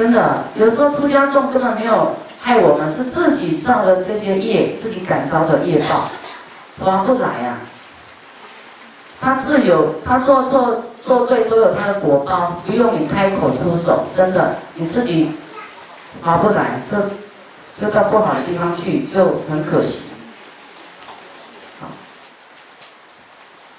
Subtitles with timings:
[0.00, 6.08] 真的，有时候出家众根本没有害我们，是自己造了这些业，自己感召的业报，
[6.82, 7.58] 划不来呀。
[9.20, 15.32] 他自有，他做错做对都有他的果报，不用你开口出手，真的，你自己
[16.22, 20.04] 划不来，就就到不好的地方去，就很可惜。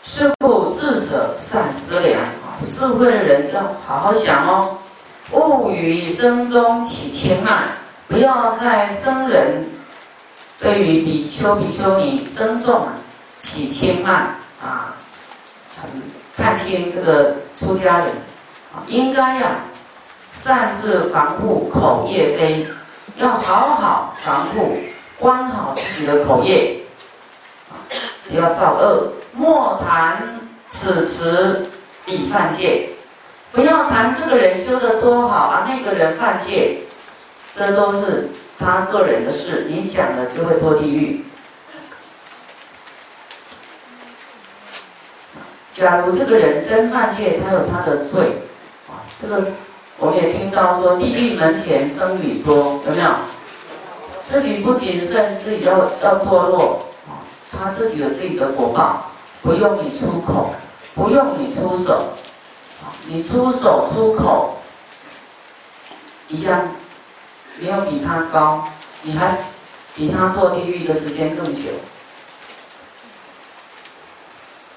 [0.04, 4.78] 是故智者善思量啊，智慧的人要好好想哦。
[5.32, 7.64] 勿于生中起轻慢，
[8.08, 9.66] 不要在生人
[10.60, 12.88] 对于比丘、比丘尼尊重
[13.42, 14.96] 起轻慢啊，
[16.36, 18.14] 看清这个出家人，
[18.88, 19.62] 应该呀
[20.30, 22.68] 擅自防护口业非，
[23.18, 24.78] 要好好防护
[25.18, 26.78] 关好自己的口业，
[28.30, 30.40] 不要造恶，莫谈
[30.70, 31.70] 此词
[32.06, 32.90] 彼犯戒。
[33.54, 36.78] 不要谈这个人修的多好啊，那个人犯戒，
[37.54, 41.26] 这都是他个人的事，你讲了就会堕地狱。
[45.74, 48.42] 假如这个人真犯戒，他有他的罪
[48.88, 49.44] 啊，这个
[49.98, 53.10] 我们也听到说，地狱门前僧侣多，有没有？
[54.24, 57.20] 自己不谨慎，自己要要堕落啊，
[57.52, 59.12] 他自己有自己的果报，
[59.42, 60.54] 不用你出口，
[60.96, 62.14] 不用你出手。
[63.08, 64.58] 你出手出口
[66.28, 66.70] 一样，
[67.60, 68.68] 没有比他高，
[69.02, 69.38] 你还
[69.96, 71.72] 比他堕地狱的时间更久。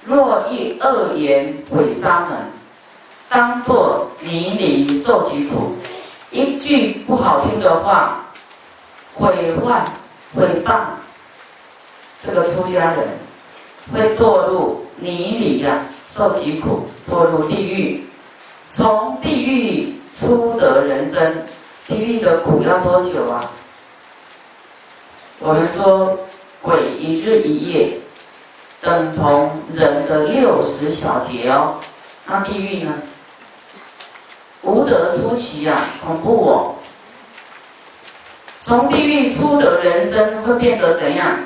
[0.05, 2.51] 若遇恶言毁沙门，
[3.29, 5.77] 当堕泥里受其苦。
[6.31, 8.27] 一句不好听的话，
[9.15, 9.87] 毁坏、
[10.35, 10.87] 毁谤
[12.23, 13.09] 这个出家人，
[13.93, 18.05] 会堕入泥里呀，受其苦，堕入地狱。
[18.77, 21.47] 从地狱出得人生，
[21.87, 23.51] 地狱的苦要多久啊？
[25.39, 26.19] 我们说
[26.61, 27.99] 鬼一日一夜
[28.81, 31.77] 等同人的六十小节哦。
[32.27, 32.93] 那地狱呢？
[34.63, 36.75] 无德出奇啊，恐怖哦！
[38.61, 41.39] 从地狱出得人生会变得怎样？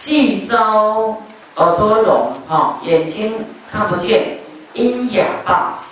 [0.00, 1.16] 既遭
[1.56, 4.38] 耳朵聋，哈，眼睛看不见，
[4.72, 5.84] 因哑巴。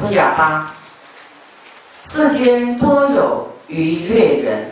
[0.00, 0.74] 不哑巴。
[2.02, 4.70] 世间多有愚劣人，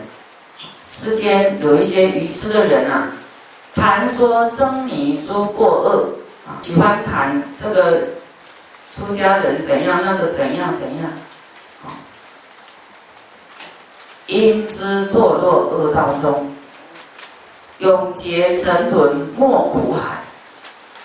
[0.91, 3.11] 世间有一些愚痴的人啊，
[3.75, 6.09] 谈说生迷诸过恶
[6.47, 8.01] 啊，喜欢谈这个
[8.95, 11.11] 出家人怎样，那个怎样怎样
[11.85, 11.93] 啊，
[14.25, 16.51] 因之堕落恶道中，
[17.77, 20.23] 永劫沉沦莫苦海。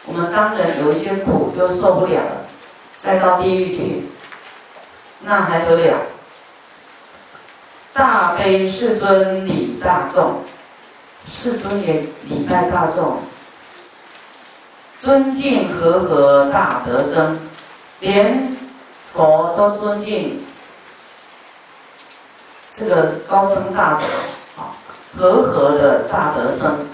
[0.07, 2.44] 我们当然有一些苦就受不了了。
[2.97, 4.05] 再到地狱去，
[5.21, 5.99] 那还得了？
[7.93, 10.43] 大悲世尊礼大众，
[11.29, 13.21] 世尊也礼拜大众，
[14.99, 17.39] 尊敬和合大德生，
[18.01, 18.57] 连
[19.13, 20.45] 佛都尊敬。
[22.73, 24.75] 这个高僧大德，啊，
[25.17, 26.89] 和合的大德生，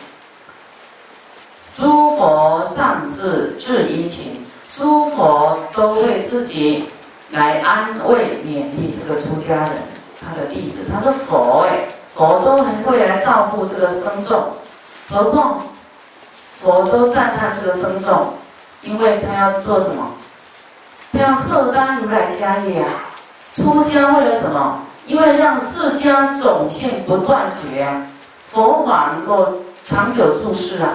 [1.79, 4.40] 诸佛上至至殷勤。
[4.81, 6.89] 诸佛都会自己
[7.33, 9.73] 来安慰勉励这个出家人，
[10.19, 14.43] 他的弟子，他是佛哎，佛都还会来照顾这个僧众，
[15.11, 15.63] 何况
[16.63, 18.33] 佛都赞叹这个僧众，
[18.81, 20.13] 因为他要做什么？
[21.13, 22.89] 他要贺担如来家业啊！
[23.55, 24.81] 出家为了什么？
[25.07, 28.07] 因为让释迦种性不断绝啊，
[28.49, 30.95] 佛法能够长久住世啊！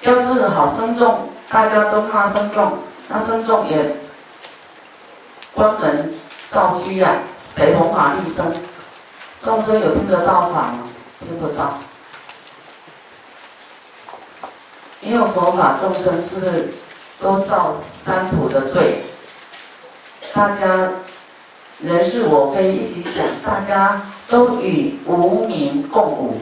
[0.00, 1.27] 要是好僧众。
[1.48, 2.78] 大家都骂僧众，
[3.08, 3.96] 那僧众也
[5.54, 6.14] 关门
[6.48, 7.14] 造居啊，
[7.50, 8.54] 谁弘法利生？
[9.42, 10.80] 众生有听得到法吗？
[11.20, 11.78] 听不到。
[15.00, 16.74] 没有佛法，众生是不是
[17.20, 19.04] 都造三途的罪？
[20.34, 20.90] 大家
[21.80, 26.40] 人是我非一起讲，大家都与无名共舞。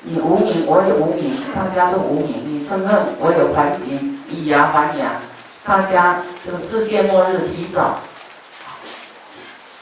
[0.00, 2.43] 你无名，我也无名，大家都无名。
[2.64, 5.20] 你嗔恨，我有还击，以牙还牙，
[5.64, 7.98] 大家这个世界末日提早。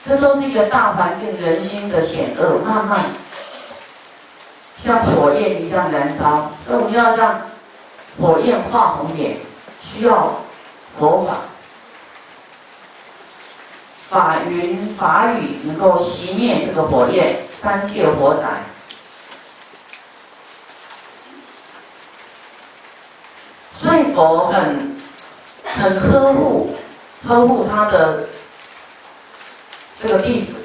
[0.04, 3.04] 这都是一个大环境，人心的险恶，慢慢
[4.76, 6.50] 像火焰一样燃烧。
[6.66, 7.42] 所以我们要让
[8.20, 9.36] 火焰化红点，
[9.80, 10.40] 需要
[10.98, 11.36] 佛法、
[14.08, 18.48] 法云、法语能够熄灭这个火焰，三界火灾。
[23.92, 24.96] 所以佛很
[25.64, 26.74] 很呵护
[27.28, 28.20] 呵护他的
[30.00, 30.62] 这个弟子，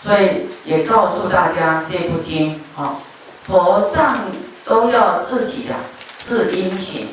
[0.00, 2.98] 所以也告诉大家这部经啊，
[3.44, 4.20] 佛上
[4.64, 5.74] 都要自己的
[6.20, 7.08] 自殷勤，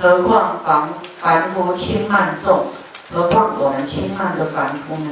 [0.00, 0.88] 何况凡
[1.22, 2.66] 凡夫轻慢重，
[3.12, 5.10] 何况我们轻慢的凡夫呢？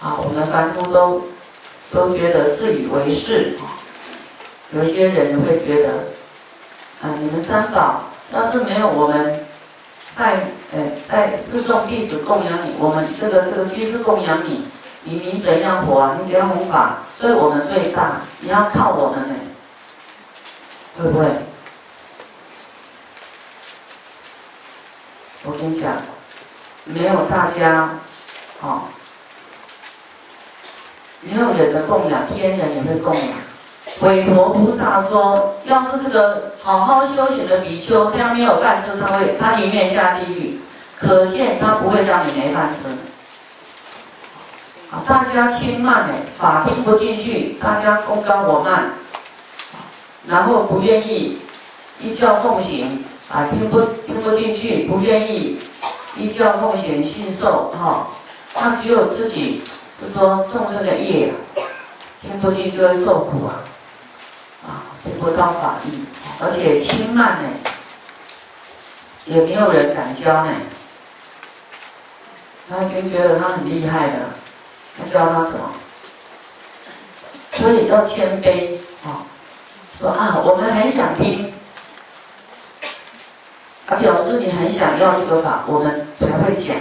[0.00, 1.24] 啊，我们凡夫都
[1.92, 3.58] 都觉得自以为是，
[4.70, 6.04] 有些人会觉得，
[7.02, 9.44] 啊，你们三宝要是没有我们。
[10.14, 14.64] 在呃，在四众弟子供养你，我们这个这个居士供养你，
[15.02, 16.16] 你你怎样活啊？
[16.18, 17.00] 你怎样弘法？
[17.12, 19.34] 所以我们最大，你要靠我们呢，
[20.96, 21.26] 会不会？
[25.42, 25.92] 我跟你讲，
[26.84, 27.90] 没有大家，
[28.62, 28.84] 哦，
[31.20, 33.45] 没有人的供养，天人也会供养。
[34.00, 40.60] 韦陀菩萨说：“要是这个好好修行的比丘，他没有饭吃，他会他宁愿下地狱。
[40.98, 42.88] 可见他不会让你没饭吃。
[44.90, 48.92] 啊，大家轻慢哎，法听不进去，大家功高我慢，
[50.26, 51.38] 然后不愿意
[52.00, 55.58] 依教奉行啊，听不听不进去，不愿意
[56.16, 58.08] 依教奉行信受哈，
[58.54, 59.62] 他只有自己
[60.00, 61.32] 就说众生的业，
[62.22, 63.60] 听不进就会受苦啊。”
[65.18, 66.04] 不到法义，
[66.40, 67.48] 而且轻慢呢，
[69.26, 70.52] 也没有人敢教呢。
[72.68, 74.34] 他已经觉得他很厉害了，
[74.98, 75.72] 他教他什么？
[77.52, 79.24] 所以要谦卑啊，
[79.98, 81.54] 说啊，我们很想听，
[83.86, 86.76] 啊，表示你很想要这个法，我们才会讲。